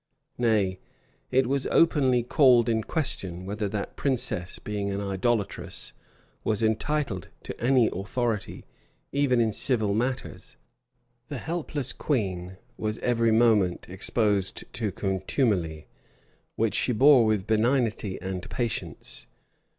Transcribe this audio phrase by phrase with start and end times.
[0.23, 0.79] [*] Nay,
[1.29, 5.93] it was openly called in question, whether that princess, being an idolatress,
[6.43, 8.65] was entitled to any authority,
[9.11, 10.57] even in civil matters.[]
[11.27, 15.85] The helpless queen was every moment exposed to contumely,
[16.55, 19.27] which she bore with benignity and patience.